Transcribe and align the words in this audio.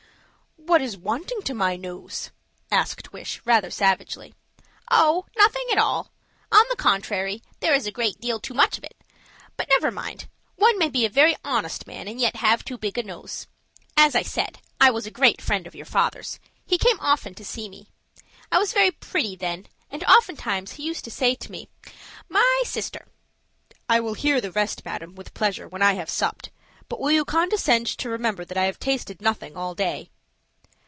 "What 0.67 0.79
is 0.83 0.95
wanting 0.95 1.41
to 1.41 1.55
my 1.55 1.75
nose?" 1.75 2.29
asked 2.71 3.11
Wish 3.11 3.41
rather 3.45 3.71
savagely. 3.71 4.35
"Oh! 4.91 5.25
nothing 5.35 5.65
at 5.71 5.79
all. 5.79 6.11
On 6.51 6.63
the 6.69 6.75
contrary, 6.75 7.41
there 7.61 7.73
is 7.73 7.87
a 7.87 7.91
great 7.91 8.21
deal 8.21 8.39
too 8.39 8.53
much 8.53 8.77
of 8.77 8.83
it; 8.83 8.95
but 9.57 9.67
never 9.69 9.89
mind, 9.89 10.29
one 10.55 10.77
may 10.77 10.87
be 10.87 11.03
a 11.03 11.09
very 11.09 11.35
honest 11.43 11.87
man, 11.87 12.07
and 12.07 12.21
yet 12.21 12.35
have 12.37 12.63
too 12.63 12.77
big 12.77 12.97
a 12.99 13.03
nose. 13.03 13.47
As 13.97 14.13
I 14.13 14.21
said, 14.21 14.61
I 14.79 14.91
was 14.91 15.07
a 15.07 15.11
great 15.11 15.41
friend 15.41 15.65
of 15.65 15.73
your 15.73 15.85
father's; 15.85 16.39
he 16.63 16.77
came 16.77 16.99
often 16.99 17.33
to 17.35 17.43
see 17.43 17.67
me. 17.67 17.87
I 18.51 18.59
was 18.59 18.71
very 18.71 18.91
pretty 18.91 19.35
then, 19.35 19.65
and 19.89 20.03
oftentimes 20.03 20.73
he 20.73 20.83
used 20.85 21.03
to 21.05 21.11
say 21.11 21.33
to 21.35 21.51
me, 21.51 21.69
'My 22.29 22.61
sister'" 22.65 23.07
"I 23.89 23.99
will 23.99 24.13
hear 24.13 24.39
the 24.39 24.51
rest, 24.51 24.85
madam, 24.85 25.15
with 25.15 25.33
pleasure, 25.33 25.67
when 25.67 25.81
I 25.81 25.93
have 25.95 26.09
supped; 26.09 26.51
but 26.87 26.99
will 26.99 27.11
you 27.11 27.25
condescend 27.25 27.87
to 27.87 28.09
remember 28.09 28.45
that 28.45 28.59
I 28.59 28.65
have 28.65 28.77
tasted 28.79 29.21
nothing 29.21 29.57
all 29.57 29.73
day?" 29.73 30.11